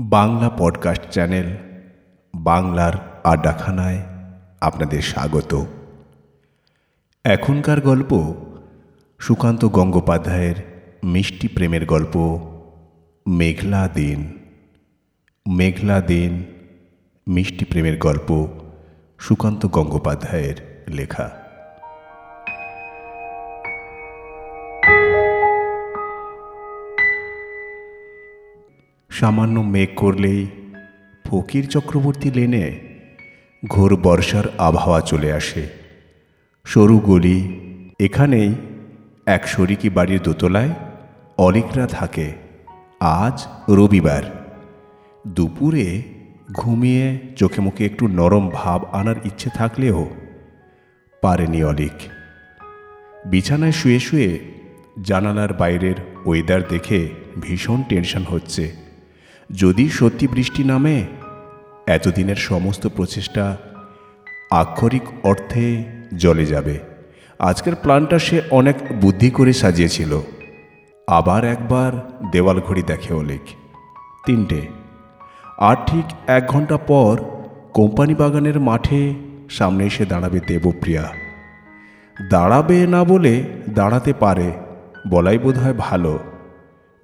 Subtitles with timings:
[0.00, 1.56] Bangla podcast channel
[2.34, 3.98] বাংলার আড্ডাখানায়
[4.60, 5.66] আপনাদের স্বাগত।
[7.24, 8.34] এখনকার গল্প
[9.18, 10.54] সুকান্ত গঙ্গোপাধ্যায়ের
[11.04, 12.40] মিষ্টি প্রেমের গল্প,
[13.28, 14.38] মেঘলা দিন।
[15.48, 16.44] মেঘলা দিন,
[17.28, 18.48] মিষ্টি প্রেমের গল্প
[19.18, 21.41] সুকান্ত গঙ্গোপাধ্যায়ের লেখা।
[29.12, 30.46] সামান্য মেঘ করলেই
[31.24, 32.80] ফকির চক্রবর্তী লেনে
[33.68, 35.68] ঘোর বর্ষার আবহাওয়া চলে আসে।
[36.64, 37.60] সরু গলি,
[38.00, 38.54] এখানেই
[39.26, 40.70] এক শরিকি বাড়ির দোতলায়
[41.38, 42.32] অলিকরা থাকে।
[43.00, 44.22] আজ রবিবার।
[45.26, 46.02] দুপুরে
[46.52, 50.10] ঘুমিয়ে চোখে মুখে একটু নরম ভাব আনার ইচ্ছে থাকলেও
[51.22, 51.96] পারেনি অলিক।
[53.26, 54.38] বিছানায় শুয়ে শুয়ে
[55.02, 55.94] জানালার বাইরের
[56.26, 57.08] ওয়েদার দেখে
[57.40, 58.91] ভীষণ টেনশন হচ্ছে।
[59.52, 61.04] যদি সত্যি বৃষ্টি নামে,
[61.86, 63.56] এতদিনের সমস্ত প্রচেষ্টা
[64.50, 65.84] আক্ষরিক অর্থে
[66.16, 66.78] জলে যাবে।
[67.38, 70.20] আজকের প্ল্যানটা সে অনেক বুদ্ধি করে সাজিয়েছিল।
[71.06, 73.40] আবার একবার দেওয়াল ঘড়ি দেখে অলিক।
[74.26, 74.60] তিনটে।
[75.58, 77.20] আর ঠিক এক ঘণ্টা পর
[77.74, 79.14] কোম্পানি বাগানের মাঠে
[79.50, 81.12] সামনে এসে দাঁড়াবে দেবপ্রিয়া।
[82.30, 84.52] দাঁড়াবে না বলে দাঁড়াতে পারে
[85.10, 86.18] বলাই বোধ হয় ভালো।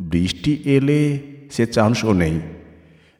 [0.00, 1.18] বৃষ্টি এলে
[1.50, 2.40] সে চান্সও নেই।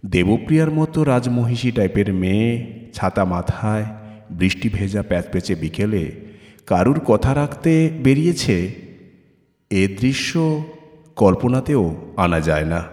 [0.06, 3.84] দেবপ্রিয়ার মতো রাজমহিষী টাইপের মেয়ে, ছাতা মাথায়,
[4.30, 6.12] বৃষ্টি ভেজা প্যাচপেচে বিকেলে
[6.66, 8.70] কারুর কথা রাখতে বেরিয়েছে?
[9.70, 10.62] এ দৃশ্য
[11.16, 12.84] কল্পনাতেও আনা যায় না।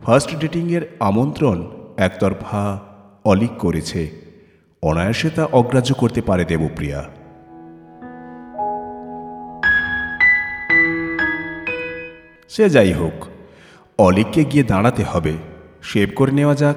[0.00, 2.80] ফার্স্ট ডেটিংয়ের আমন্ত্রণ একতরফা
[3.24, 4.10] অলিক করেছে।
[4.82, 7.04] অনায়াসে তা অগ্রাহ্য করতে পারে দেবপ্রিয়া।
[12.48, 13.24] সে যাই হোক
[13.98, 15.32] অলিককে গিয়ে দাঁড়াতে হবে।
[15.82, 16.76] শেভ করে নেওয়া যাক।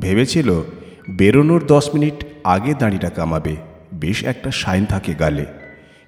[0.00, 0.62] ভেবেছিল,
[1.10, 3.56] বেরোনোর দশ মিনিট আগে দাঁড়িটা কামাবে।
[3.94, 5.46] বেশ একটা শাইন থাকে গালে।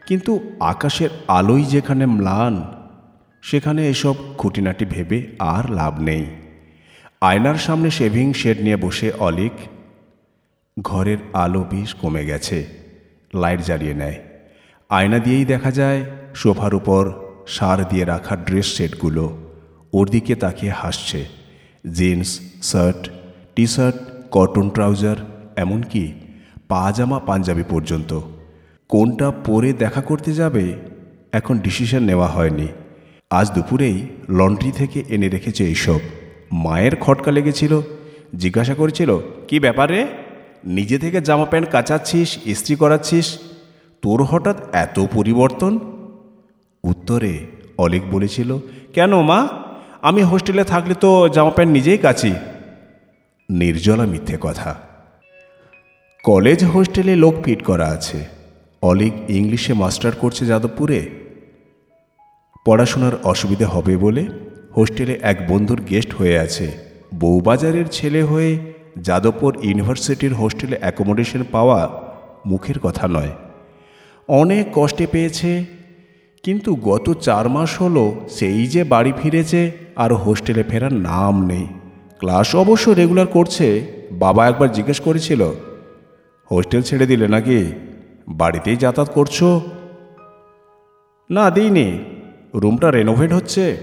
[0.07, 2.73] কিন্তু আকাশের আলোই যেখানে ম্লান,
[3.43, 6.27] সেখানে এসব খুঁটিনাটি ভেবে আর লাভ নেই।
[7.21, 9.53] আয়নার সামনে শেভিং শেড নিয়ে বসে অলিক,
[10.83, 12.67] ঘরের আলো বেশ কমে গেছে।
[13.35, 14.17] লাইট জ্বালিয়ে নেয়।
[14.91, 16.05] আয়না দিয়েই দেখা যায়,
[16.35, 17.13] সোফার উপর
[17.47, 19.46] সার দিয়ে রাখা ড্রেস সেটগুলো
[19.93, 21.21] ওর দিকে তাকিয়ে হাসছে।
[21.99, 23.03] Jeans, shirt
[23.55, 23.97] T shirt
[24.31, 25.17] cotton trouser,
[25.57, 26.13] এমনকি
[26.69, 28.21] পাজামা পাঞ্জাবি পর্যন্ত।
[28.89, 30.65] কোনটা পরে দেখা করতে যাবে,
[31.33, 32.69] এখন ডিসিশন নেওয়া হয়নি।
[33.31, 36.01] আজ দুপুরেই লন্ড্রি থেকে এনে রেখেছে এইসব
[36.53, 37.81] মায়ের খটকা লেগেছিল,
[38.37, 39.19] জিজ্ঞাসা করেছিল,
[39.49, 40.07] কি ব্যাপারে
[40.65, 43.39] নিজে থেকে জামা প্যান্ট কাচাচ্ছিস, ইস্ত্রি করাচ্ছিস?
[44.03, 45.79] তোর হঠাৎ এত পরিবর্তন?
[46.85, 47.47] উত্তরে
[47.79, 48.59] অলিক বলেছিল,
[48.93, 49.49] কেন মা?
[50.07, 52.35] আমি হোস্টেলে থাকলে তো জামা প্যান্ট নিজেই কাচি।
[53.51, 54.75] নির্জলা মিথ্যে কথা।
[56.23, 58.25] কলেজ হোস্টেলে লোক ফিট করা আছে।
[58.83, 61.11] অলিক ইংলিশে মাস্টার করছে যাদবপুরে।
[62.67, 64.27] পড়াশোনার অসুবিধা হবে বলে
[64.77, 66.79] হোস্টেলে এক বন্ধুর গেস্ট হয়ে আছে।
[67.15, 68.59] বউবাজারের ছেলে হয়ে
[69.01, 72.03] যাদবপুর ইউনিভার্সিটির হোস্টেলে অ্যাকোমোডেশন পাওয়া
[72.47, 73.31] মুখের কথা নয়।
[74.29, 75.76] অনেক কষ্টে পেয়েছে
[76.47, 81.67] কিন্তু গত চার মাস হলো সেই যে বাড়ি ফিরেছে আর হোস্টেলে ফেরার নাম নেই।
[82.19, 85.43] ক্লাস অবশ্য রেগুলার করছে, বাবা একবার জিজ্ঞেস করেছিল,
[86.51, 87.73] হোস্টেল ছেড়ে দিলে নাকি
[88.29, 89.43] বাড়িতেই যাতায়াত করছ?
[91.31, 91.99] না, দিইনি।
[92.55, 93.77] রুমটা রেনোভেট হচ্ছে।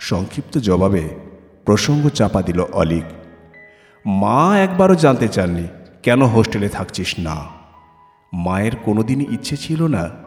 [0.00, 1.08] সংক্ষিপ্ত জবাবে
[1.64, 3.04] প্রসঙ্গ চাপা দিল অলিক।
[4.06, 5.66] মা একবারও জানতে চাননি
[6.02, 7.36] কেন হোস্টেলে থাকছিস না?
[8.32, 10.25] মায়ের কোনোদিনই ইচ্ছে ছিল না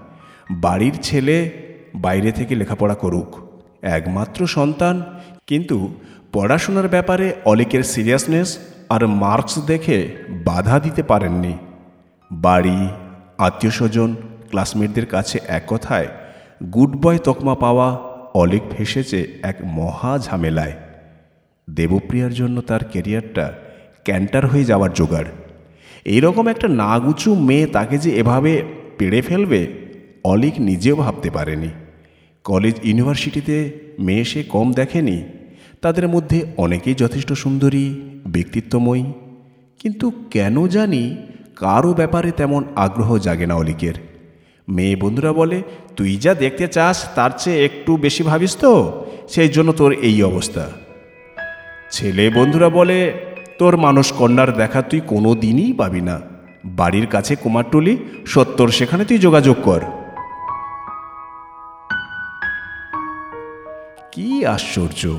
[0.49, 1.49] বাড়ির ছেলে
[1.95, 3.49] বাইরে থেকে লেখাপড়া করুক।
[3.81, 5.93] একমাত্র সন্তান, কিন্তু
[6.33, 8.57] পড়াশোনার ব্যাপারে অলিকের সিরিয়াসনেস
[8.89, 11.57] আর মার্কস দেখে বাধা দিতে পারেননি।
[12.31, 12.87] বাড়ি
[13.37, 14.15] আত্মীয় স্বজন
[14.49, 16.07] ক্লাসমেটদের কাছে এক কথায়
[16.73, 17.97] গুড বয় তকমা পাওয়া
[18.33, 20.73] অলিক ফেসেছে এক মহা ঝামেলায়।
[21.69, 23.53] দেবপ্রিয়ার জন্য তার কেরিয়ারটা
[24.03, 25.27] ক্যান্টার হয়ে যাওয়ার জোগাড়।
[26.05, 28.63] এইরকম একটা নাগুচু মেয়ে তাকে যে এভাবে
[28.97, 29.88] পেড়ে ফেলবে
[30.23, 31.67] অলিক নিজেও ভাবতে পারেনি।
[32.43, 35.23] কলেজ ইউনিভার্সিটিতে মেয়ে সে কম দেখেনি।
[35.81, 37.95] তাদের মধ্যে অনেকেই যথেষ্ট সুন্দরী,
[38.27, 39.03] ব্যক্তিত্বময়ী।
[39.79, 41.15] কিন্তু কেন জানি
[41.55, 43.93] কারও ব্যাপারে তেমন আগ্রহ জাগে না অলিকের।
[44.69, 45.61] মেয়ে বন্ধুরা বলে,
[45.95, 50.71] তুই যা দেখতে চাস, তার চেয়ে একটু বেশি ভাবিস তো। সেই জন্য তোর এই অবস্থা।
[51.91, 53.13] ছেলে বন্ধুরা বলে,
[53.59, 56.21] তোর মানুষ কন্যার দেখা তুই কোনো দিনই পাবি না।
[56.65, 59.79] বাড়ির কাছে কুমারটুলি, সত্তর, সেখানে তুই যোগাযোগ কর।
[64.19, 65.17] কি আশ্চর্য।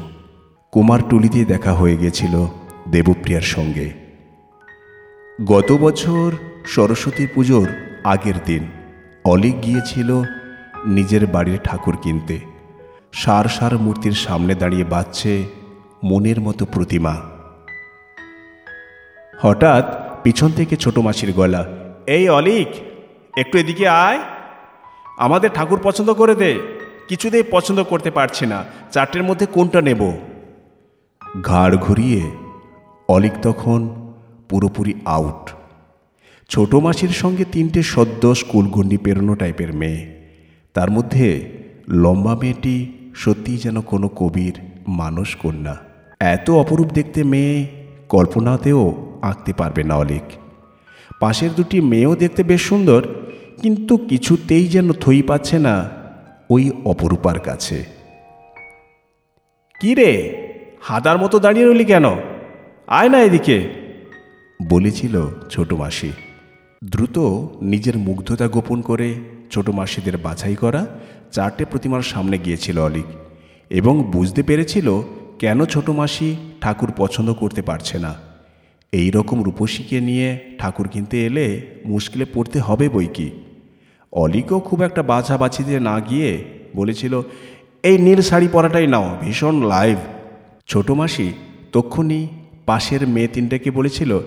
[0.72, 2.46] কুমারটুলিতে দেখা হয়ে গেছিল
[2.88, 3.90] দেবপ্রিয়ার সঙ্গে।
[5.44, 6.32] গত বছর
[6.66, 7.68] সরস্বতী পুজোর
[8.04, 8.66] আগের দিন
[9.24, 10.22] অলিক গিয়েছিল
[10.86, 12.40] নিজের বাড়ির ঠাকুর কিনতে।
[13.12, 15.44] সার সার মূর্তির সামনে দাঁড়িয়ে বাজছে
[16.04, 17.20] মনের মতো প্রতিমা।
[19.40, 19.86] হঠাৎ
[20.22, 21.66] পিছন থেকে ছোট মাসির গলা,
[22.06, 22.68] এই অলিক,
[23.38, 24.18] একটু এদিকে আয়।
[25.18, 26.79] আমাদের ঠাকুর পছন্দ করে দে।
[27.10, 28.58] কিছুতেই পছন্দ করতে পারছি না।
[28.94, 30.02] চারটের মধ্যে কোনটা নেব?
[31.42, 32.22] ঘাড় ঘুরিয়ে
[33.08, 33.80] অলিক তখন
[34.48, 35.42] পুরোপুরি আউট
[36.50, 40.00] ছোট মাসির সঙ্গে তিনটে সদ্য স্কুল গণ্ডি পেরোনো টাইপের মেয়ে।
[40.74, 41.26] তার মধ্যে
[42.02, 42.76] লম্বা মেয়েটি
[43.22, 44.54] সত্যিই যেন কোনো কবির
[45.00, 45.74] মানস কন্যা।
[46.34, 47.54] এত অপরূপ দেখতে মেয়ে
[48.08, 48.82] কল্পনাতেও
[49.30, 50.26] আঁকতে পারবে না অলিক।
[51.20, 53.00] পাশের দুটি মেয়েও দেখতে বেশ সুন্দর,
[53.62, 55.74] কিন্তু কিছুতেই যেন থই পাচ্ছে না
[56.50, 57.84] ওই অপরূপার কাছে।
[59.80, 60.36] কি রে?
[60.80, 62.04] হাদার মতো দাঁড়িয়ে রইলি কেন?
[62.86, 63.68] আয় না এদিকে।
[64.68, 66.12] বলেছিল ছোট মাসি।
[66.84, 67.18] দ্রুত
[67.62, 69.14] নিজের মুগ্ধতা গোপন করে
[69.50, 70.86] ছোট মাসিদের বাছাই করা
[71.32, 73.06] চারটে প্রতিমার সামনে গিয়েছিল অলিক
[73.70, 75.02] এবং বুঝতে পেরেছিল
[75.38, 78.14] কেন ছোট মাসি ঠাকুর পছন্দ করতে পারছে না।
[78.92, 83.30] এই রকম রূপসীকে নিয়ে ঠাকুর কিনতে এলে মুশকিলে পড়তে হবে বই কি?
[84.12, 86.44] অলিকও খুব একটা বাছাবাছিতে না গিয়ে
[86.76, 87.22] বলেছিল,
[87.82, 89.96] এই নীল শাড়ি পরাটাই নাও, ভীষণ লাইভ
[90.66, 91.32] ছোট মাসি
[91.72, 92.28] তক্ষুনি
[92.66, 94.18] পাশের মেয়ে তিনটাকে বলেছিল,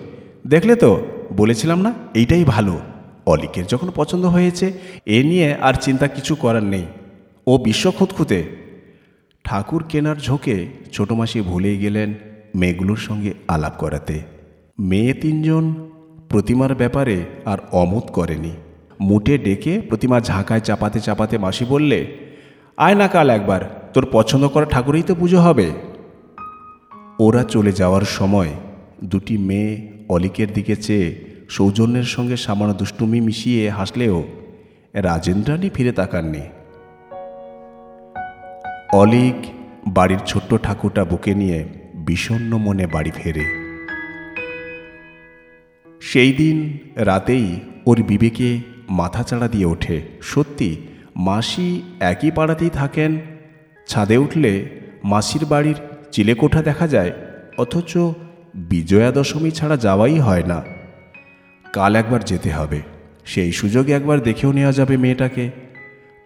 [0.46, 2.80] দেখলে তো, বলেছিলাম না, এইটাই ভালো।
[3.26, 4.72] অলিকের যখন পছন্দ হয়েছে,
[5.06, 6.84] এ নিয়ে আর চিন্তা কিছু করার নেই।
[7.46, 8.44] ও বিশ্ব খুঁতখুঁতে।
[9.44, 12.14] ঠাকুর কেনার ঝোঁকে ছোট মাসি ভুলেই গেলেন
[12.54, 14.20] মেয়েগুলোর সঙ্গে আলাপ করাতে।
[14.78, 15.74] মেয়ে তিনজন
[16.28, 18.50] প্রতিমার ব্যাপারে আর অমত করেনি।
[19.00, 22.06] মুটে ডেকে প্রতিমা ঝাঁকায় চাপাতে চাপাতে মাসি বললে,
[22.76, 25.70] আয় না কাল একবার, তোর পছন্দ করা ঠাকুরেই তো পুজো হবে।
[27.18, 28.48] ওরা চলে যাওয়ার সময়
[29.04, 34.24] দুটি মেয়ে অলিকের দিকে চেয়ে সৌজন্যের সঙ্গে সামান্য দুষ্টুমি মিশিয়ে হাসলেও
[34.94, 36.40] রাজেন্দ্রানি ফিরে তাকাননি।
[38.92, 39.34] অলিক
[39.88, 41.64] বাড়ির ছোট্ট ঠাকুরটা বুকে নিয়ে
[41.94, 43.44] বিষণ্ণ মনে বাড়ি ফেরে।
[46.00, 50.76] সেই দিন রাতেই ওর বিবেকে মাথাচাড়া দিয়ে ওঠে। সত্যি,
[51.16, 53.20] মাসি একই পাড়াতেই থাকেন?
[53.88, 54.68] ছাদে উঠলে
[55.04, 55.74] মাসির বাড়ির
[56.12, 57.12] চিলেকোঠা দেখা যায়,
[57.58, 57.96] অথচ
[58.54, 60.62] বিজয়া দশমী ছাড়া যাওয়াই হয় না।
[61.72, 62.82] কাল একবার যেতে হবে,
[63.24, 65.50] সেই সুযোগে একবার দেখেও নেওয়া যাবে মেয়েটাকে।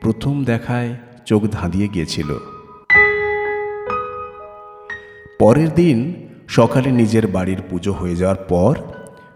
[0.01, 0.97] প্রথম দেখায়
[1.27, 2.39] চোখ ধাঁধিয়ে গিয়েছিল।
[5.39, 8.77] পরের দিন সকালে নিজের বাড়ির পুজো হয়ে যাওয়ার পর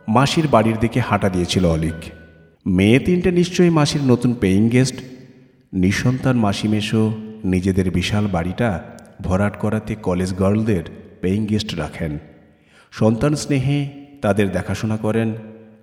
[0.08, 2.21] মাসির বাড়ির দিকে হাঁটা দিয়েছিল অলিক।
[2.66, 4.96] মেয়ে তিনটে নিশ্চয়ই মাসির নতুন পেইং গেস্ট
[5.72, 7.02] নিঃসন্তান মাসি মেশো
[7.44, 8.68] নিজেদের বিশাল বাড়িটা
[9.22, 10.84] ভরাট করাতে কলেজ গার্লদের
[11.20, 12.18] পেইং গেস্ট রাখেন।
[12.92, 13.78] সন্তান স্নেহে
[14.22, 15.28] তাদের দেখাশোনা করেন,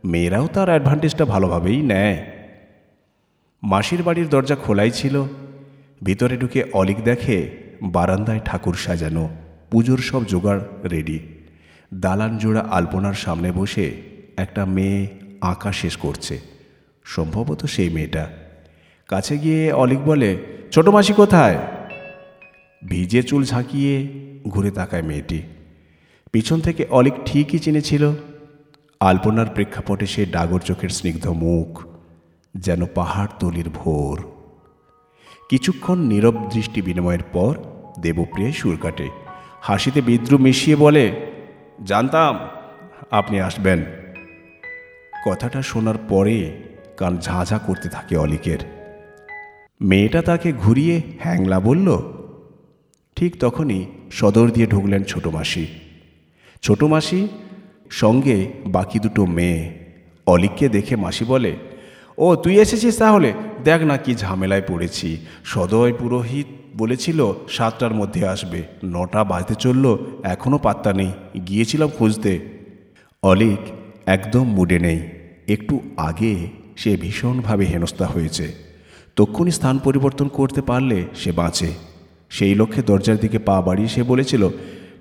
[0.04, 2.18] মেয়েরাও তার অ্যাডভান্টেজটা ভালোভাবেই নেয়।
[3.64, 5.16] মাসির বাড়ির দরজা খোলাই ছিল,
[6.04, 7.38] ভিতরে ঢুকে অলিক দেখে
[7.84, 9.26] বারান্দায় ঠাকুর সাজানো,
[9.72, 10.62] পুজোর সব জোগাড়
[10.92, 11.20] রেডি
[11.94, 13.86] দালান জোড়া আলপনার সামনে বসে
[14.38, 15.00] একটা মেয়ে
[15.42, 16.36] আঁকা শেষ করছে।
[17.10, 18.26] সম্ভবত সেই মেয়েটা।
[19.10, 20.30] কাছে গিয়ে অলিক বলে,
[20.72, 21.58] ছোট মাসি কোথায়?
[22.88, 23.96] ভিজে চুল ঝাঁকিয়ে
[24.48, 25.40] ঘুরে তাকায় মেয়েটি।
[26.32, 28.04] পিছন থেকে অলিক ঠিকই চিনেছিল,
[29.00, 31.70] আলপনার প্রেক্ষাপটে সে ডাগর চোখের স্নিগ্ধ মুখ
[32.58, 34.18] যেন পাহাড় তলির ভোর।
[35.50, 37.54] কিছুক্ষণ নীরব দৃষ্টি বিনিময়ের পর
[38.00, 39.08] দেবপ্রিয় সুর কাটে,
[39.62, 41.06] হাসিতে বিদ্রুপ মিশিয়ে বলে,
[41.86, 42.34] জানতাম
[43.12, 43.80] আপনি আসবেন।
[45.26, 46.38] কথাটা শোনার পরে
[47.00, 48.62] কান ঝাঁঝা করতে থাকে অলিকের।
[49.82, 51.88] মেয়েটা তাকে ঘুরিয়ে হ্যাংলা বলল,
[53.16, 55.66] ঠিক তখনই সদর দিয়ে ঢুকলেন ছোট মাসি।
[56.62, 57.22] ছোট মাসি,
[57.92, 59.62] সঙ্গে বাকি দুটো মেয়ে।
[60.28, 61.52] অলিককে দেখে মাসি বলে,
[62.18, 63.30] ও, তুই এসেছিস তাহলে?
[63.64, 65.10] দেখ না কি ঝামেলায় পড়েছি।
[65.46, 69.86] সদয় পুরোহিত বলেছিল সাতটার মধ্যে আসবে। নটা বাজতে চলল
[70.24, 71.12] এখনও পাত্তা নেই।
[71.48, 72.34] গিয়েছিলাম খুঁজতে।
[73.24, 73.62] অলিক
[74.06, 75.00] একদম মুডে নেই।
[75.48, 76.34] একটু আগে
[76.80, 78.46] সে ভীষণভাবে হেনস্থা হয়েছে।
[79.16, 81.70] তক্ষুনি স্থান পরিবর্তন করতে পারলে সে বাঁচে।
[82.30, 84.44] সেই লক্ষ্যে দরজার দিকে পা বাড়িয়ে সে বলেছিল,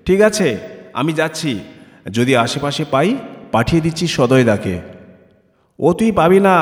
[0.06, 0.48] ঠিক আছে,
[0.92, 1.52] আমি যাচ্ছি।
[2.12, 3.08] যদি আশেপাশে পাই,
[3.52, 4.74] পাঠিয়ে দিচ্ছি সদয়দাকে।
[5.78, 6.56] ও তুই পাবি না।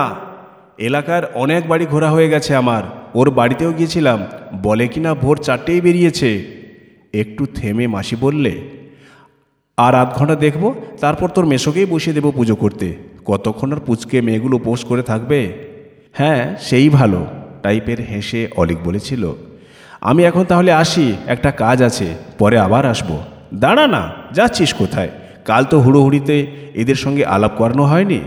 [0.78, 2.82] এলাকার অনেক বাড়ি ঘোরা হয়ে গেছে আমার।
[3.14, 4.18] ওর বাড়িতেও গিয়েছিলাম।
[4.62, 6.30] বলে কিনা ভোর চারটেই বেরিয়েছে।
[7.14, 8.52] একটু থেমে মাসি বললে,
[9.78, 10.64] আর আধ ঘণ্টা দেখব,
[11.00, 12.88] তারপর তোর মেশোকেই বসিয়ে দেবো পুজো করতে।
[13.26, 15.52] কতক্ষণ আর পুচকে মেয়েগুলো উপোস করে থাকবে?
[16.12, 17.26] হ্যাঁ সেই ভালো,
[17.62, 19.32] টাইপের হেসে অলিক বলেছিল।
[20.00, 23.18] আমি এখন তাহলে আসি, একটা কাজ আছে, পরে আবার আসব।
[23.54, 25.10] দাঁড়া না, যাচ্ছিস কোথায়?
[25.44, 28.20] কাল তো হুড়োহুড়িতে এদের সঙ্গে আলাপ করানো হয়নি?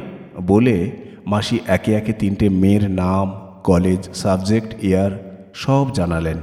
[0.48, 0.92] বলে
[1.26, 5.12] মাসি একে একে তিনটে মেয়ের নাম, কলেজ, সাবজেক্ট, ইয়ার,
[5.54, 6.38] সব জানালেন।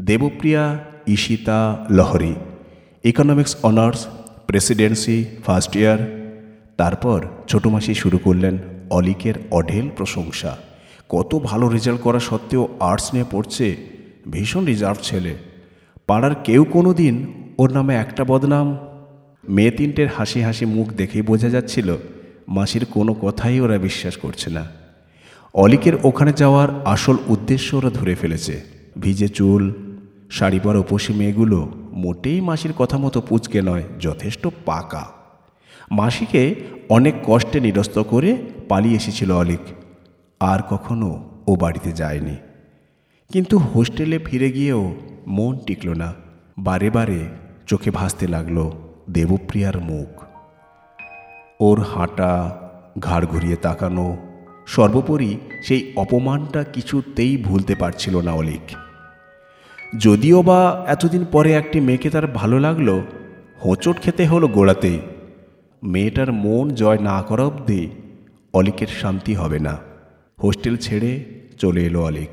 [0.00, 2.34] Debpriya, Ishita, Lahari.
[3.04, 4.06] Economics, honours,
[4.46, 6.17] Presidency, first year
[6.78, 8.58] তারপর ছোটো মাসি শুরু করলেন
[8.90, 10.56] অলিকের অঢেল প্রশংসা।
[11.08, 13.76] কত ভালো রেজাল্ট করা সত্ত্বেও আর্টস নিয়ে পড়ছে
[14.30, 15.36] ভীষণ রিজার্ভ ছেলে।
[16.06, 17.26] পাড়ার কেউ কোনো দিন
[17.58, 18.78] ওর নামে একটা বদনাম।
[19.48, 21.96] মেয়ে তিনটের হাসি হাসি মুখ দেখেই বোঝা যাচ্ছিল
[22.48, 24.64] মাসির কোনো কথাই ওরা বিশ্বাস করছে না।
[25.54, 28.60] অলিকের ওখানে যাওয়ার আসল উদ্দেশ্য ওরা ধরে ফেলেছে।
[28.98, 29.72] ভিজে চুল,
[30.30, 35.17] শাড়ি পরা উপসী মেয়েগুলো মোটেই মাসির কথা মতো পুচকে নয়, যথেষ্ট পাকা।
[35.90, 36.54] মাসিকে
[36.88, 38.36] অনেক কষ্টে নিরস্ত করে
[38.68, 39.60] পালিয়ে এসেছিল অলিক।
[40.40, 42.36] আর কখনো ও বাড়িতে যায়নি।
[43.32, 44.94] কিন্তু হোস্টেলে ফিরে গিয়েও
[45.26, 46.14] মন টিকল না।
[46.58, 47.28] বারে বারে
[47.66, 48.70] চোখে ভাসতে লাগল
[49.10, 50.24] দেবপ্রিয়ার মুখ।
[51.60, 52.56] ওর হাঁটা,
[52.98, 54.16] ঘাড় ঘুরিয়ে তাকানো,
[54.66, 58.76] সর্বোপরি সেই অপমানটা কিছুতেই ভুলতে পারছিল না অলিক।
[59.98, 63.02] যদিও বা এতদিন পরে একটি মেয়েকে তার ভালো লাগল,
[63.64, 65.00] হোঁচট খেতে হলো গোড়াতেই।
[65.82, 67.90] মেয়েটার মন জয় না করা অবধি
[68.52, 69.78] অলিকের শান্তি হবে না।
[70.42, 71.24] হোস্টেল ছেড়ে
[71.58, 72.28] চলে এলো অলিক।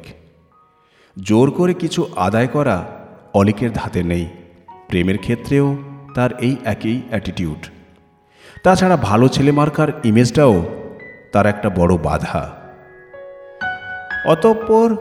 [1.21, 2.85] জোর করে কিছু আদায় করা
[3.33, 4.27] অলিকের ধাতে নেই।
[4.87, 5.77] প্রেমের ক্ষেত্রেও
[6.15, 7.67] তার এই একই অ্যাটিটিউড
[8.63, 10.65] তাছাড়া ভালো ছেলে মার্কার ইমেজটাও
[11.31, 12.55] তার একটা বড় বাধা।
[14.25, 14.95] অতঃপর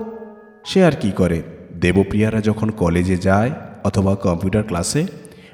[0.64, 1.42] সে আর কি করে?
[1.80, 3.50] দেবপ্রিয়ারা যখন কলেজে যায়
[3.84, 5.06] অথবা কম্পিউটার ক্লাসে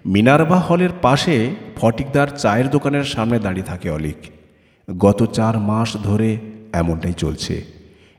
[0.07, 4.17] মিনারভা হলের পাশে ফটিকদার চায়ের দোকানের সামনে দাঁড়িয়ে থাকে অলিক।
[4.99, 6.39] গত চার মাস ধরে
[6.73, 7.65] এমনটাই চলছে।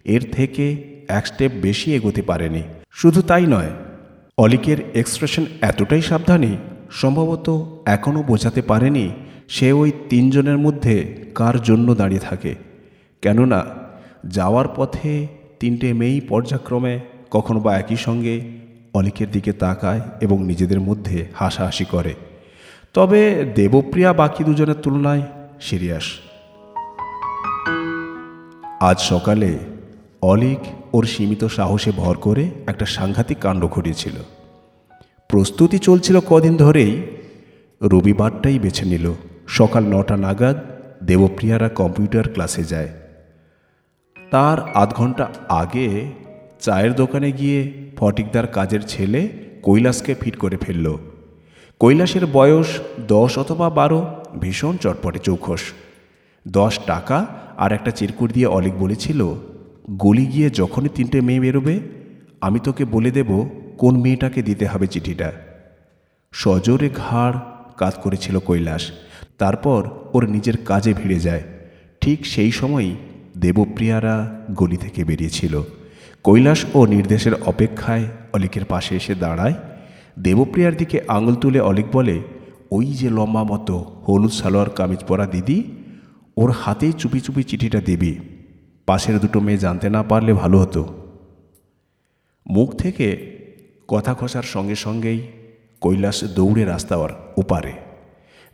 [0.06, 3.70] এর থেকে এক স্টেপ বেশি এগোতে পারেনি। শুধু তাই নয়,
[4.38, 6.58] অলিকের এক্সপ্রেশন এতটাই সাবধানী,
[6.92, 7.50] সম্ভবত
[7.86, 9.10] এখনও বোঝাতে পারেনি
[9.50, 12.56] সে ওই তিনজনের মধ্যে কার জন্য দাঁড়িয়ে থাকে।
[13.22, 13.66] কেননা,
[14.26, 15.28] যাওয়ার পথে
[15.60, 17.00] তিনটে মেয়েই পর্যাক্রমে
[17.32, 18.61] কখনো বা একই সঙ্গে
[18.94, 22.14] অলিকের দিকে তাকায় এবং নিজেদের মধ্যে হাসাহাসি করে।
[22.94, 25.22] তবে দেবপ্রিয়া বাকি দুজনের তুলনায়
[25.62, 26.04] সিরিয়াস।
[28.82, 29.60] আজ সকালে
[30.22, 30.60] অলিক
[30.94, 34.14] ওর সীমিত সাহসে ভর করে একটা সাংঘাতিক কাণ্ড ঘটিয়েছিল।
[35.28, 37.02] প্রস্তুতি চলছিল কদিন ধরেই।
[37.82, 39.14] রবিবারটাই বেছে নিল।
[39.48, 40.58] সকাল নটা নাগাদ
[41.04, 42.90] দেবপ্রিয়ারা কম্পিউটার ক্লাসে যায়।
[44.32, 46.12] তার আধ ঘণ্টা আগে
[46.60, 49.30] চায়ের দোকানে গিয়ে ফটিকদার কাজের ছেলে
[49.64, 50.98] কৈলাসকে ফিট করে ফেলল।
[51.80, 52.68] কৈলাসের বয়স
[53.08, 55.62] দশ অথবা বারো, ভীষণ চটপটে চৌখস
[56.48, 57.26] দশ টাকা
[57.58, 59.34] আর একটা চিরকুট দিয়ে অলিক বলেছিল,
[59.90, 61.80] গলি গিয়ে যখনই তিনটে মেয়ে বেরোবে,
[62.42, 65.32] আমি তোকে বলে দেব কোন মেয়েটাকে দিতে হবে চিঠিটা।
[66.32, 67.40] সজোরে ঘাড়
[67.78, 68.92] কাত করেছিল কৈলাস।
[69.38, 71.42] তারপর ওর নিজের কাজে ভিড়ে যায়।
[72.02, 72.96] ঠিক সেই সময়ই
[73.38, 75.62] দেবপ্রিয়ারা গলি থেকে বেরিয়েছিল।
[76.24, 79.54] কৈলাস ও নির্দেশের অপেক্ষায় অলিকের পাশে এসে দাঁড়ায়।
[80.20, 82.22] দেবপ্রিয়ার দিকে আঙুল তুলে অলিক বলে,
[82.72, 85.64] ওই যে লম্বা মতো, হলুদ সালোয়ার কামিজ পরা দিদি,
[86.38, 88.20] ওর হাতেই চুপি চুপি চিঠিটা দিবি।
[88.86, 90.94] পাশের দুটো মেয়ে জানতে না পারলে ভালো হতো।
[92.48, 93.38] মুখ থেকে
[93.88, 95.28] কথা খসার সঙ্গে সঙ্গেই
[95.82, 97.74] কৈলাস দৌড়ে রাস্তার ওপারে।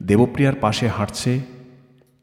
[0.04, 1.40] দেবপ্রিয়ার পাশে হাঁটছে।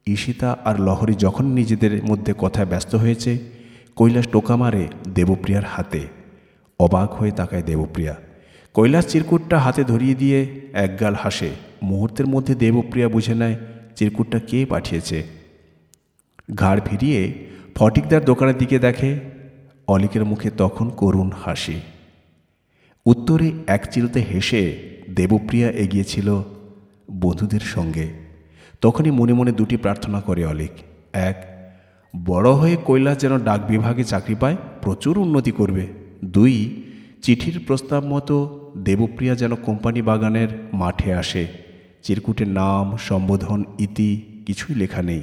[0.07, 3.54] ঈশিতা আর লহরী যখন নিজেদের মধ্যে কথায় ব্যস্ত হয়েছে
[3.97, 6.01] কৈলাস টোকা মারে দেবপ্রিয়ার হাতে।
[6.81, 8.17] অবাক হয়ে তাকায় দেবপ্রিয়া।
[8.75, 11.51] কৈলাস চিরকুটটা হাতে ধরিয়ে দিয়ে একগাল হাসে।
[11.83, 13.57] মুহূর্তের মধ্যে দেবপ্রিয়া বুঝে নেয়
[13.97, 15.25] চিরকুটটা কে পাঠিয়েছে।
[16.55, 19.21] ঘাড় ফিরিয়ে ফটিকদার দোকানের দিকে দেখে
[19.89, 21.81] অলিকের মুখে তখন করুণ হাসি।
[23.07, 24.79] উত্তরে এক চিলতে হেসে
[25.11, 26.43] দেবপ্রিয়া এগিয়েছিল
[27.11, 28.09] বন্ধুদের সঙ্গে।
[28.81, 30.71] তখনই মনে মনে দুটি প্রার্থনা করে অলিক।
[31.13, 31.54] এক
[32.27, 35.87] বড় হয়ে কৈলাস যেন ডাক বিভাগে চাকরি পায়, প্রচুর উন্নতি করবে।
[36.25, 36.83] দুই,
[37.23, 41.49] চিঠির প্রস্তাব মতো দেবপ্রিয়া যেন কোম্পানি বাগানের মাঠে আসে।
[42.03, 45.23] চিরকুটের নাম, সম্বোধন, ইতি, কিছুই লেখা নেই।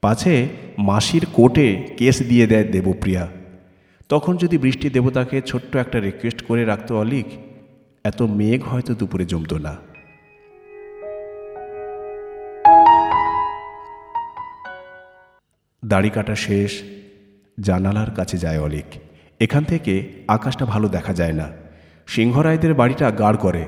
[0.00, 0.48] পাছে
[0.78, 3.28] মাসির কোর্টে কেস দিয়ে দেয় দেবপ্রিয়া।
[4.08, 7.26] তখন যদি বৃষ্টি দেবতাকে ছোট্ট একটা রিকোয়েস্ট করে রাখতো অলিক,
[8.04, 9.76] এত মেঘ হয়তো দুপুরে জমতো না।
[15.84, 16.82] দাড়ি কাটা শেষ,
[17.60, 18.84] জানালার কাছে যায় অলিক।
[19.40, 21.48] এখান থেকে আকাশটা ভালো দেখা যায় না।
[22.06, 23.66] সিংহরায়দের বাড়িটা গাড় করে।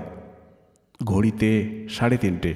[1.05, 2.55] ঘড়িতে সাড়ে তিনটে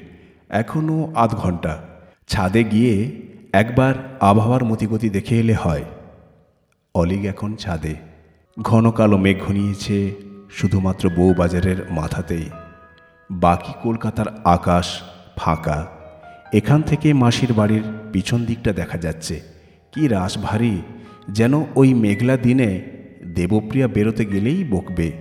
[0.48, 1.82] এখনও আধ ঘণ্টা
[2.28, 5.84] ছাদে গিয়ে একবার আবহাওয়ার মতিগতি দেখে এলে হয়।
[6.94, 7.94] অলিগ এখন ছাদে।
[8.62, 10.14] ঘন কালো মেঘ ঘনিয়েছে
[10.50, 12.50] শুধুমাত্র বউবাজারের মাথাতেই।
[13.30, 15.00] বাকি কলকাতার আকাশ
[15.36, 15.86] ফাঁকা।
[16.54, 17.82] এখান থেকে মাসির বাড়ির
[18.12, 19.40] পিছন দিকটা দেখা যাচ্ছে।
[19.92, 20.82] কি রাস ভারী,
[21.30, 22.82] যেন ওই মেঘলা দিনে
[23.34, 25.12] দেবপ্রিয়া বেরোতে গেলেই বকবে।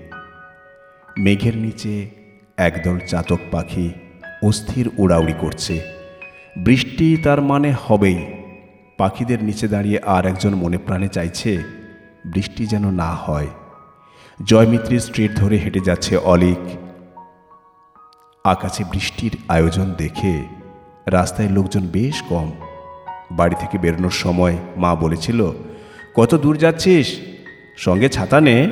[1.18, 2.10] মেঘের নিচে
[2.58, 3.94] একদল চাতক পাখি
[4.44, 5.82] অস্থির উড়াউড়ি করছে।
[6.58, 8.25] বৃষ্টি তার মানে হবেই।
[8.98, 11.63] পাখিদের নিচে দাঁড়িয়ে আর একজন মনে প্রাণে চাইছে,
[12.25, 13.48] বৃষ্টি যেন না হয়।
[14.44, 16.63] জয়মিত্রী স্ট্রিট ধরে হেঁটে যাচ্ছে অলিক।
[18.44, 20.62] আকাশে বৃষ্টির আয়োজন দেখে
[21.05, 22.51] রাস্তায় লোকজন বেশ কম।
[23.31, 25.51] বাড়ি থেকে বেরোনোর সময় মা বলেছিল,
[26.13, 27.19] কত দূর যাচ্ছিস?
[27.77, 28.72] সঙ্গে ছাতা নে।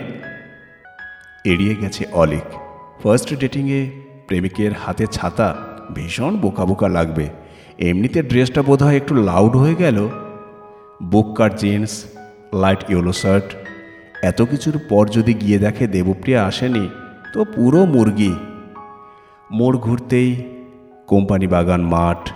[1.46, 2.48] এড়িয়ে গেছে অলিক।
[3.04, 3.92] ফার্স্ট ডেটিংয়ে
[4.28, 5.56] প্রেমিকের হাতে ছাতা
[5.96, 7.30] ভীষণ বোকা বোকা লাগবে।
[7.80, 10.10] এমনিতে ড্রেসটা বোধহয় একটু লাউড হয়ে গেল।
[11.04, 12.04] বুককার জিন্স
[12.54, 13.56] লাইট ইয়েলো শার্ট
[14.24, 16.90] এত কিছুর পর যদি গিয়ে দেখে দেবপ্রিয়া আসেনি,
[17.34, 18.36] তো পুরো মুরগি।
[19.52, 20.44] মোড় ঘুরতেই
[21.12, 22.32] কোম্পানি বাগান মাঠ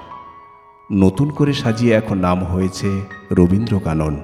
[0.92, 3.02] নতুন করে সাজিয়ে এখন নাম হয়েছে
[3.32, 4.18] রবীন্দ্র কানন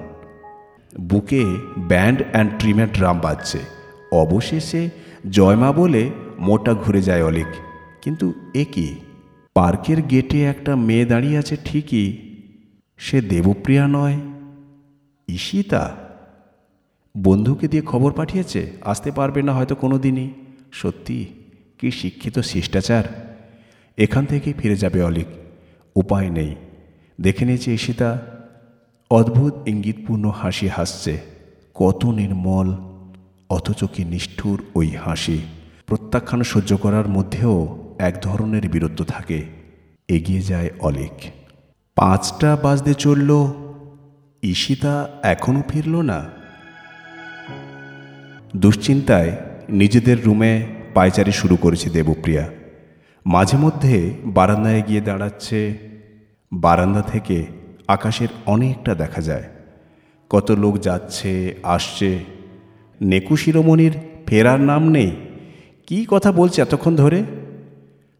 [1.00, 1.44] বুকে
[1.78, 3.58] ব্যান্ড অ্যান্ড ট্রিমের ড্রাম বাজছে।
[4.12, 4.90] অবশেষে
[5.30, 7.46] জয়মা বলে মোটা ঘুরে যায় অলিক।
[8.02, 8.96] কিন্তু এ কি?
[9.54, 12.18] পার্কের গেটে একটা মেয়ে দাঁড়িয়ে আছে ঠিকই।
[12.98, 14.20] সে দেবপ্রিয়া নয়,
[15.28, 15.96] ঈশিতা।
[17.18, 20.30] বন্ধুকে দিয়ে খবর পাঠিয়েছে, আসতে পারবে না হয়তো কোনো দিনই
[20.72, 21.26] সত্যি,
[21.78, 23.31] কি শিক্ষিত শিষ্টাচার।
[23.98, 25.26] এখান থেকে ফিরে যাবে অলিক।
[25.96, 26.54] উপায় নেই।
[27.20, 28.20] দেখে নিয়েছে ঈশিতা,
[29.10, 31.20] অদ্ভুত ইঙ্গিতপূর্ণ হাসি হাসছে।
[31.74, 32.76] কত নির্মল,
[33.50, 35.42] অথচ কি নিষ্ঠুর ওই হাসি।
[35.86, 39.44] প্রত্যাখ্যান সহ্য করার মধ্যেও এক ধরনের বীরত্ব থাকে।
[40.08, 41.30] এগিয়ে যায় অলিক।
[41.94, 43.46] পাঁচটা বাজতে চলল।
[44.42, 46.30] ঈশিতা এখনও ফিরল না?
[48.56, 49.36] দুশ্চিন্তায়
[49.68, 52.61] নিজেদের রুমে পায়চারি শুরু করেছে দেবপ্রিয়া।
[53.26, 55.78] মাঝে মধ্যে বারান্দায় গিয়ে দাঁড়াচ্ছে।
[56.52, 57.46] বারান্দা থেকে
[57.88, 59.42] আকাশের অনেকটা দেখা যায়।
[60.30, 62.24] কত লোক যাচ্ছে, আসছে।
[63.00, 63.92] নেকু শিরোমণির
[64.26, 65.10] ফেরার নাম নেই।
[65.86, 67.22] কি কথা বলছে এতক্ষণ ধরে?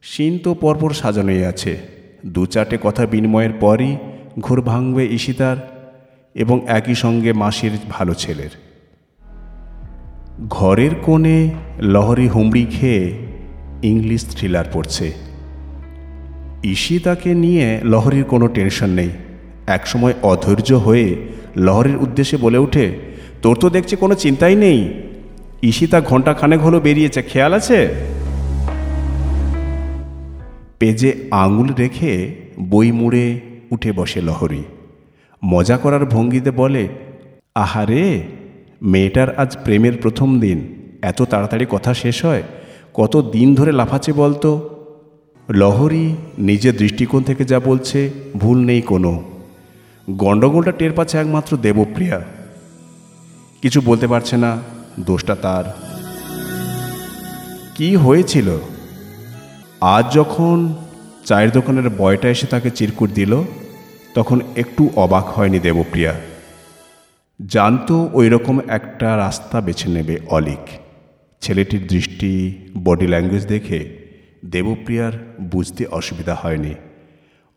[0.02, 1.80] সিন তো পরপর সাজানোই আছে।
[2.26, 3.96] দু চারটে কথা বিনিময়ের পরই
[4.40, 5.56] ঘোর ভাঙবে ঈশিতার
[6.34, 8.50] এবং একই সঙ্গে মাসির ভালো ছেলের।
[10.48, 13.31] ঘরের কোণে লহরি হুমড়ি খেয়ে
[13.82, 15.12] ইংলিশ থ্রিলার পড়ছে।
[16.64, 19.10] ঈশিতাকে নিয়ে লহরির কোনো টেনশন নেই।
[19.66, 21.16] একসময় অধৈর্য হয়ে
[21.56, 22.98] লহরির উদ্দেশ্যে বলে ওঠে,
[23.42, 25.02] তোর তো দেখছি কোনো চিন্তাই নেই।
[25.62, 27.88] ঈশিতা ঘণ্টা খানেক হলো বেরিয়েছে, খেয়াল আছে?
[30.78, 33.40] পেজে আঙুল রেখে বই মুড়ে
[33.70, 34.62] উঠে বসে লহরি।
[35.44, 36.88] মজা করার ভঙ্গিতে বলে,
[37.54, 38.22] আহারে,
[38.82, 42.42] মেয়েটার আজ প্রেমের প্রথম দিন। এত তাড়াতাড়ি কথা শেষ হয়
[42.94, 44.68] কত দিন ধরে লাফাচ্ছে বলতো?
[45.50, 49.22] লহরি নিজের দৃষ্টিকোণ থেকে যা বলছে, ভুল নেই কোনো।
[50.10, 52.24] গণ্ডগোলটা টের পাচ্ছে একমাত্র দেবপ্রিয়া।
[53.62, 54.58] কিছু বলতে পারছে না,
[55.00, 55.64] দোষটা তার।
[57.74, 58.58] কি হয়েছিল?
[59.80, 60.74] আজ যখন
[61.24, 63.42] চায়ের দোকানের বয়টা এসে তাকে চিরকুট দিল,
[64.14, 66.20] তখন একটু অবাক হয়নি দেবপ্রিয়া।
[67.46, 70.81] জানতো ওই রকম একটা রাস্তা বেছে নেবে অলিক।
[71.42, 73.96] ছেলেটির দৃষ্টি বডি ল্যাঙ্গুয়েজ দেখে
[74.44, 76.74] দেবপ্রিয়ার বুঝতে অসুবিধা হয়নি।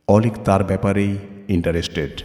[0.08, 1.18] অলিক তার ব্যাপারেই
[1.50, 2.24] ইন্টারেস্টেড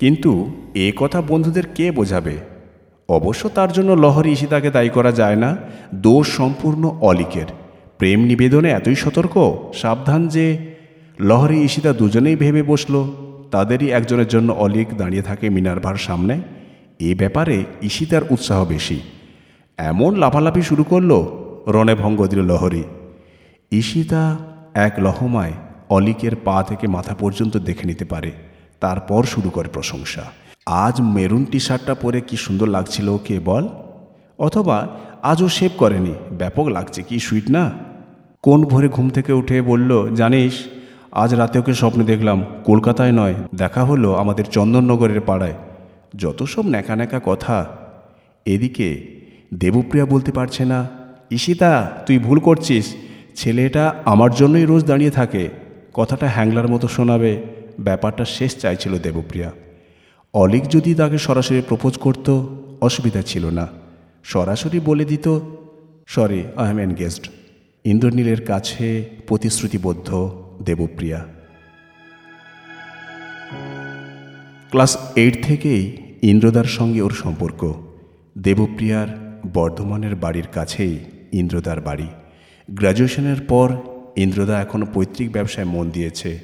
[0.00, 2.36] কিন্তু এ কথা বন্ধুদের কে বোঝাবে?
[3.08, 5.56] অবশ্য তার জন্য লহরি ঈশিতাকে দায়ী করা যায় না।
[5.94, 7.46] দোষ সম্পূর্ণ অলিকের।
[7.98, 9.34] প্রেম নিবেদনে এতই সতর্ক,
[9.74, 10.46] সাবধান যে
[11.20, 12.94] লহরি ইশিতা দুজনেই ভেবে বসল।
[13.52, 16.34] তাদেরই একজনের জন্য অলিক দাঁড়িয়ে থাকে মিনারভার সামনে।
[17.00, 19.00] এ ব্যাপারে ঈশিতার উৎসাহ বেশি।
[19.78, 21.10] এমন লাফালাফি শুরু করল
[21.68, 22.84] রণে ভঙ্গ দিল লহরি।
[23.72, 24.38] ঈশিতা
[24.74, 25.52] এক লহমায়
[25.88, 28.32] অলিকের পা থেকে মাথা পর্যন্ত দেখে নিতে পারে।
[28.80, 30.24] তারপর শুরু করে প্রশংসা।
[30.66, 33.68] আজ মেরুন টি শার্টটা পরে কি সুন্দর লাগছিল কে বল?
[34.38, 34.88] অথবা
[35.22, 37.70] আজও শেভ করেনি। ব্যাপক লাগছে কি সুইট না?
[38.42, 40.52] কোন ভোরে ঘুম থেকে উঠে বলল, জানিস
[41.12, 45.54] আজ রাতে ওকে স্বপ্নে দেখলাম, কলকাতায় নয়, দেখা হলো আমাদের চন্দননগরের পাড়ায়।
[46.16, 47.66] যত সব ন্যাকা ন্যাকা কথা।
[48.46, 49.06] এদিকে,
[49.54, 50.88] দেবপ্রিয়া বলতে পারছে না,
[51.30, 52.94] ঈশিতা, তুই ভুল করছিস,
[53.36, 55.48] ছেলেটা আমার জন্যই রোজ দাঁড়িয়ে থাকে,
[55.94, 57.42] কথাটা হ্যাংলার মতো শোনাবে,
[57.80, 59.52] ব্যাপারটা শেষ চাইছিল দেবপ্রিয়া।
[60.34, 62.46] অলিক যদি তাকে সরাসরি প্রপোজ করত,
[62.80, 63.68] অসুবিধা ছিল না।
[64.24, 65.38] সরাসরি বলে দিত
[66.06, 67.28] সরি আই এম এনগেজড
[67.84, 71.26] ইন্দ্রনীলের কাছে প্রতিশ্রুতিবদ্ধ। দেবপ্রিয়া।
[74.70, 77.74] ক্লাস এইট থেকেই ইন্দ্রদার সঙ্গে ওর সম্পর্ক।
[78.38, 80.98] দেবপ্রিয়ার বর্ধমানের বাড়ির কাছেই
[81.32, 82.06] ইন্দ্রদার বাড়ি।
[82.70, 83.76] গ্র্যাজুয়েশনের পর
[84.16, 86.40] ইন্দ্রদা এখনও পৈতৃক ব্যবসায় মন দিয়েছে।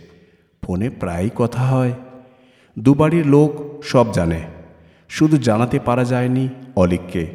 [0.65, 1.93] ফোনে প্রায়ই কথা হয়।
[2.79, 4.41] দুবাড়ির লোক সব জানে।
[5.09, 7.27] শুধু জানাতে পারা যায়নি অলিককে।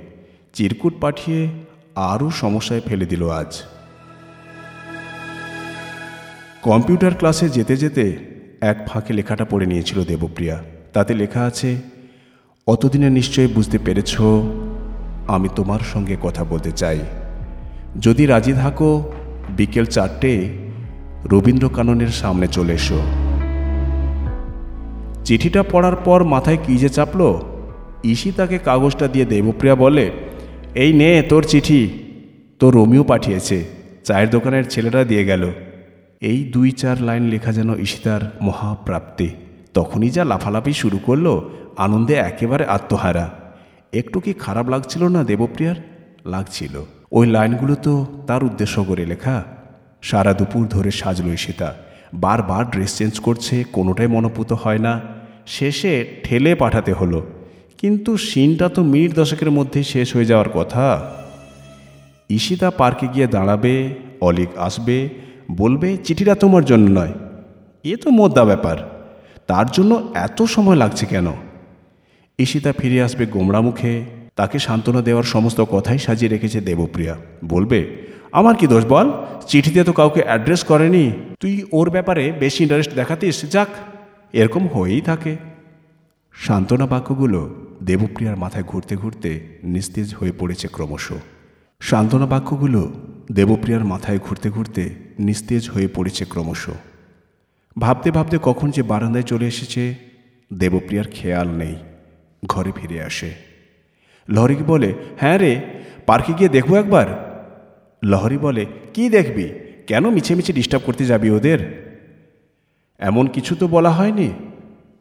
[0.53, 1.47] চিরকুট পাঠিয়ে
[1.95, 3.63] আরও সমস্যায় ফেলে দিল আজ।
[6.63, 8.17] কম্পিউটার ক্লাসে যেতে যেতে
[8.61, 11.75] এক ফাঁকে লেখাটা পড়ে নিয়েছিল দেবপ্রিয়া। তাতে লেখা আছে,
[12.67, 14.21] অতদিনে নিশ্চয়ই বুঝতে পেরেছ,
[15.27, 16.99] আমি তোমার সঙ্গে কথা বলতে চাই।
[18.01, 19.11] যদি রাজি থাকো,
[19.57, 20.49] বিকেল চারটে
[21.25, 22.99] রবীন্দ্র কাননের সামনে চলে এসো।
[25.23, 27.41] চিঠিটা পড়ার পর মাথায় কী যে চাপলো,
[28.03, 30.11] ইসি তাকে কাগজটা দিয়ে দেবপ্রিয়া বলে,
[30.75, 31.89] এই নে তোর চিঠি
[32.59, 33.63] তোর রোমিও পাঠিয়েছে,
[34.03, 35.51] চায়ের দোকানের ছেলেরা দিয়ে গেল।
[36.23, 39.29] এই দুই চার লাইন লেখা যেন ঈশিতার মহাপ্রাপ্তি।
[39.73, 43.31] তখনই যা লাফালাফি শুরু করল, আনন্দে একেবারে আত্মহারা।
[43.93, 45.75] একটু কি খারাপ লাগছিল না দেবপ্রিয়ার?
[46.25, 49.43] লাগছিল। ওই লাইনগুলো তো তার উদ্দেশ্য করে লেখা।
[50.01, 51.75] সারা দুপুর ধরে সাজলো ঈশিতা।
[52.13, 55.01] বারবার ড্রেস চেঞ্জ করছে, কোনোটাই মনোপুত হয় না।
[55.47, 57.27] শেষে ঠেলে পাঠাতে হলো।
[57.77, 61.11] কিন্তু সিনটা তো মিনিট দশকের মধ্যেই শেষ হয়ে যাওয়ার কথা।
[62.29, 65.09] ঈশিতা পার্কে গিয়ে দাঁড়াবে, অলিক আসবে
[65.51, 67.13] বলবে, চিঠিটা তোমার জন্য নয়।
[67.83, 68.93] এ তো মোদ্দা ব্যাপার।
[69.47, 71.27] তার জন্য এত সময় লাগছে কেন?
[72.39, 77.97] ঈশিতা ফিরে আসবে গোমড়া মুখে। তাকে সান্ত্বনা দেওয়ার সমস্ত কথাই সাজিয়ে রেখেছে দেবপ্রিয়া। বলবে,
[78.31, 79.11] আমার কি দোষ বল?
[79.47, 83.67] চিঠিতে তো কাউকে অ্যাড্রেস করেনি। তুই ওর ব্যাপারে বেশি ইন্টারেস্ট দেখাতিস, যাক।
[84.33, 85.35] এরকম হয়েই থাকে।
[86.33, 91.11] সান্ত্বনা বাক্যগুলো দেবপ্রিয়ার মাথায় ঘুরতে ঘুরতে নিস্তেজ হয়ে পড়েছে ক্রমশ।
[91.79, 92.93] সান্ত্বনা বাক্যগুলো
[93.31, 96.69] দেবপ্রিয়ার মাথায় ঘুরতে ঘুরতে নিস্তেজ হয়ে পড়েছে ক্রমশ।
[97.79, 99.95] ভাবতে ভাবতে কখন যে বারান্দায় চলে এসেছে,
[100.53, 101.75] দেবপ্রিয়ার খেয়াল নেই,
[102.45, 103.33] ঘরে ফিরে আসে।
[104.29, 105.61] লহরিকে বলে হ্যাঁ রে,
[106.05, 107.33] পার্কে গিয়ে দেখব একবার?
[108.03, 109.49] লহরি বলে, কি দেখবি?
[109.87, 111.59] কেন মিছে মিছে ডিস্টার্ব করতে যাবি ওদের?
[112.99, 114.33] এমন কিছু তো বলা হয়নি?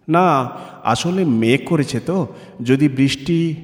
[0.09, 0.51] না,
[0.85, 3.55] আসলে মেঘ করেছে তো, যদি বৃষ্টি,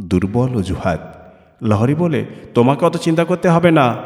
[0.00, 1.16] দুর্বল অজুহাত।
[1.62, 2.24] লহরি বলে,
[2.54, 3.96] তোমাকে অত চিন্তা করতে হবে না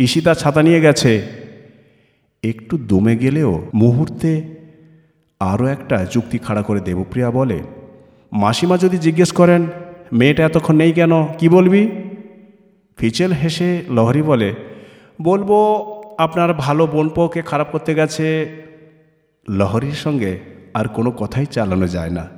[0.00, 1.22] ঈশিতা ছাতা নিয়ে গেছে।
[2.42, 4.42] একটু দমে গেলেও মুহূর্তে
[5.40, 7.62] আরও একটা যুক্তি খাড়া করে দেবপ্রিয়া বলে,
[8.32, 9.66] মাসিমা যদি জিজ্ঞেস করেন,
[10.12, 11.88] মেয়েটা এতক্ষণ নেই কেন, কি বলবি?
[12.96, 14.54] ফিচেল হেসে লহরি বলে,
[15.22, 15.50] বলব,
[16.18, 18.26] আপনার ভালো বোনপোকে খারাপ করতে গেছে।
[19.50, 20.40] লহরির সঙ্গে
[20.74, 22.28] আর কোনো কথাই চালানো যায় না।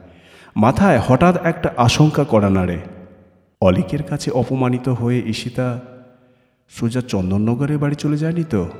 [0.57, 2.79] মাথায় হঠাৎ একটা আশঙ্কা করা নাড়ে।
[3.61, 5.81] অলিকের কাছে অপমানিত হয়ে ঈশিতা
[6.81, 8.71] সোজা চন্দননগরের বাড়ি চলে যায়নি তো?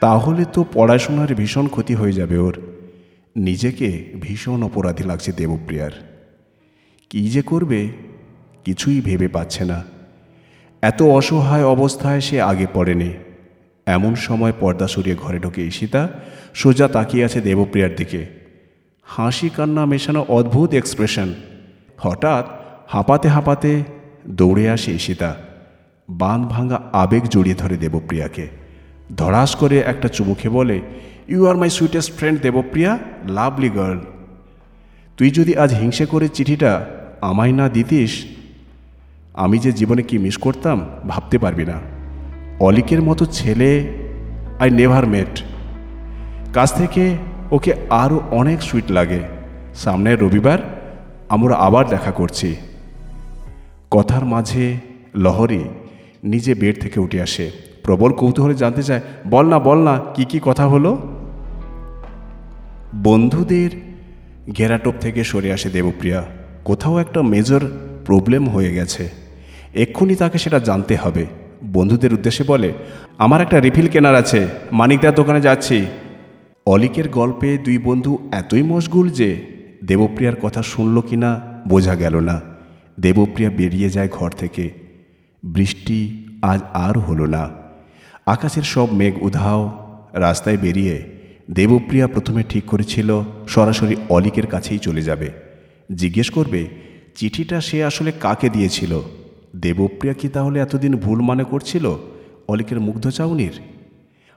[0.00, 2.60] তাহলে তো পড়াশোনার ভীষণ ক্ষতি হয়ে যাবে ওর।
[3.36, 5.90] নিজেকে ভীষণ অপরাধী লাগছে দেবপ্রিয়ার।
[7.10, 7.88] কী যে করবে,
[8.64, 9.84] কিছুই ভেবে পাচ্ছে না।
[10.82, 13.14] এত অসহায় অবস্থায় সে আগে পড়েনি।
[13.86, 16.08] এমন সময় পর্দা সরিয়ে ঘরে ঢোকে ঈশিতা
[16.54, 18.26] সোজা তাকিয়ে আছে দেবপ্রিয়ার দিকে।
[19.04, 21.34] হাসি কান্না মেশানো অদ্ভুত এক্সপ্রেশন।
[21.98, 22.59] হঠাৎ
[22.92, 23.70] হাঁপাতে হাঁপাতে
[24.28, 25.30] দৌড়ে আসে ঈশিতা।
[26.08, 28.46] বান ভাঙা আবেগ জড়িয়ে ধরে দেবপ্রিয়াকে।
[29.16, 30.76] ধরাস করে একটা চুমুখে বলে
[31.28, 34.00] you are my sweetest friend Debapriya lovely girl
[35.18, 36.72] তুই যদি আজ হিংসে করে চিঠিটা
[37.20, 38.12] আমায় না দিতিস,
[39.34, 41.76] আমি যে জীবনে কি মিস করতাম ভাবতে পারবি না।
[42.60, 43.70] অলিকের মতো ছেলে
[44.60, 45.34] আই নেভার মেট
[46.52, 47.04] কাছ থেকে
[47.50, 49.20] ওকে আরও অনেক সুইট লাগে।
[49.74, 50.58] সামনের রবিবার
[51.28, 52.56] আমরা আবার দেখা করছি।
[53.90, 54.76] কথার মাঝে
[55.14, 55.64] লহরি
[56.24, 57.50] নিজে বেড থেকে উঠে আসে।
[57.82, 60.98] প্রবল কৌতূহলে জানতে চায়, বল না বল না, কী কী কথা হলো?
[62.94, 63.70] বন্ধুদের
[64.52, 66.26] ঘেরাটোপ থেকে সরে আসে দেবপ্রিয়া।
[66.64, 67.60] কোথাও একটা মেজর
[68.04, 69.10] প্রবলেম হয়ে গেছে।
[69.74, 71.26] এক্ষুনি তাকে সেটা জানতে হবে।
[71.64, 72.72] বন্ধুদের উদ্দেশ্যে বলে,
[73.18, 75.86] আমার একটা রিফিল কেনার আছে। মানিকদার দোকানে যাচ্ছি।
[76.66, 79.46] অলিকের গল্পে দুই বন্ধু এতই মশগুল যে
[79.84, 82.49] দেবপ্রিয়ার কথা শুনল কিনা বোঝা গেল না।
[83.00, 84.70] দেবপ্রিয়া বেরিয়ে যায় ঘর থেকে।
[85.42, 87.50] বৃষ্টি আজ আর হলো না।
[88.26, 89.62] আকাশের সব মেঘ উধাও
[90.12, 91.02] রাস্তায় বেরিয়ে
[91.50, 95.30] দেবপ্রিয়া প্রথমে ঠিক করেছিল সরাসরি অলিকের কাছেই চলে যাবে।
[95.94, 96.68] জিজ্ঞেস করবে,
[97.14, 99.00] চিঠিটা সে আসলে কাকে দিয়েছিল?
[99.56, 101.98] দেবপ্রিয়া কি তাহলে এতদিন ভুল মানে করছিল?
[102.48, 103.52] অলিকের মুগ্ধ চাউনির?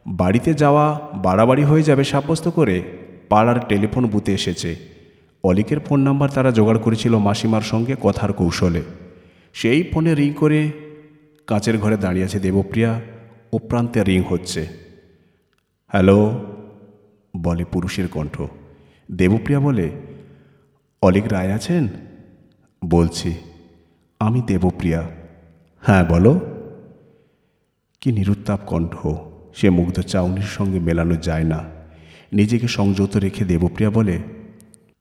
[0.07, 2.83] বাড়িতে যাওয়া বাড়াবাড়ি হয়ে যাবে সাব্যস্ত করে
[3.29, 4.92] পাড়ার টেলিফোন বুথে এসেছে।
[5.43, 8.81] অলিকের ফোন নাম্বার তারা জোগাড় করেছিল মাসিমার সঙ্গে কথার কৌশলে।
[9.53, 10.71] সেই ফোনে রিং করে
[11.47, 13.01] কাঁচের ঘরে দাঁড়িয়ে আছে দেবপ্রিয়া
[13.53, 14.67] ও প্রান্তে রিং হচ্ছে।
[15.87, 16.45] হ্যালো,
[17.37, 18.41] বলে পুরুষের কণ্ঠ।
[19.11, 19.89] দেবপ্রিয়া বলে,
[21.01, 21.87] অলিক রায় আছেন?
[22.85, 23.33] বলছি,
[24.19, 25.09] আমি দেবপ্রিয়া।
[25.81, 26.39] হ্যাঁ বলো।
[28.01, 29.07] কি নিরুত্তাপ কণ্ঠ,
[29.55, 31.63] সে মুগ্ধ চাউনির সঙ্গে মেলানো যায় না।
[32.33, 34.19] নিজেকে সংযত রেখে দেবপ্রিয়া বলে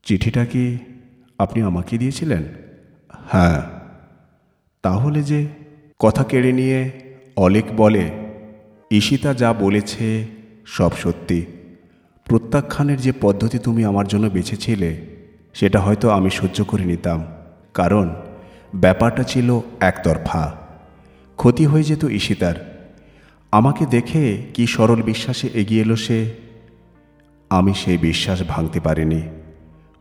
[0.02, 0.78] চিঠিটা কি
[1.38, 2.42] আপনি আমাকে দিয়েছিলেন?
[3.30, 3.62] হ্যাঁ।
[4.82, 5.46] তাহলে যে
[5.98, 6.90] কথা কেড়ে নিয়ে
[7.36, 8.10] অলেক বলে,
[8.90, 10.26] ঈশিতা যা বলেছে
[10.66, 11.46] সব সত্যি।
[12.24, 15.00] প্রত্যাখ্যানের যে পদ্ধতি তুমি আমার জন্য বেছেছিলে,
[15.54, 17.26] সেটা হয়তো আমি সহ্য করে নিতাম।
[17.74, 18.14] কারণ
[18.74, 20.54] ব্যাপারটা ছিল একতরফা।
[21.36, 22.88] ক্ষতি হয়ে যেত ঈশিতার।
[23.52, 26.30] আমাকে দেখে কি সরল বিশ্বাসে এগিয়ে এলো সে,
[27.50, 29.22] আমি সেই বিশ্বাস ভাঙতে পারিনি।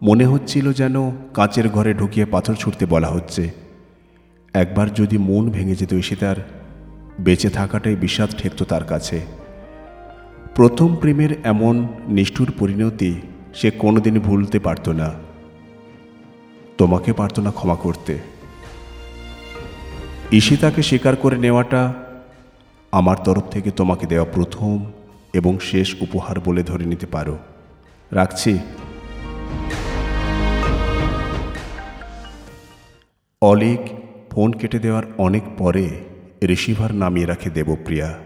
[0.03, 3.51] মনে হচ্ছিল যেন কাঁচের ঘরে ঢুকিয়ে পাথর ছুটতে বলা হচ্ছে।
[4.53, 6.35] একবার যদি মন ভেঙে যেত ঈশিতার
[7.19, 9.21] বেঁচে থাকাটাই বিষাদ ঠেকত তার কাছে।
[10.55, 13.21] প্রথম প্রেমের এমন নিষ্ঠুর পরিণতি
[13.53, 15.13] সে কোনোদিন ভুলতে পারত না।
[16.77, 18.19] তোমাকে পারত না ক্ষমা করতে।
[20.31, 21.93] ঈশিতাকে স্বীকার করে নেওয়াটা
[22.91, 24.91] আমার তরফ থেকে তোমাকে দেওয়া প্রথম
[25.33, 27.37] এবং শেষ উপহার বলে ধরে নিতে পারো।
[28.11, 28.59] রাখছি।
[33.43, 33.79] অলিক
[34.31, 35.89] ফোন কেটে দেওয়ার অনেক পরে
[36.47, 38.19] রিসিভার নামিয়ে রাখে দেবপ্রিয়া।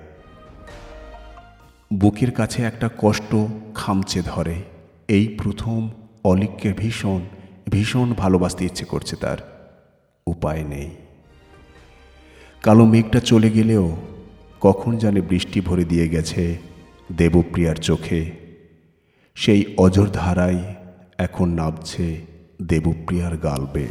[1.94, 3.36] বুকের কাছে একটা কষ্ট
[3.76, 4.56] খামচে ধরে।
[5.08, 5.90] এই প্রথম
[6.24, 7.20] অলিককে ভীষণ
[7.70, 9.38] ভীষণ ভালোবাসতে ইচ্ছে করছে তার।
[10.28, 10.90] উপায় নেই।
[12.64, 13.98] কালো মেঘটা চলে গেলেও
[14.62, 16.58] কখন জানে বৃষ্টি ভরে দিয়ে গেছে
[17.18, 18.32] দেবপ্রিয়ার চোখে।
[19.36, 20.76] সেই অজর ধারাই
[21.18, 22.22] এখন নামছে
[22.62, 23.88] দেবপ্রিয়ার গালবে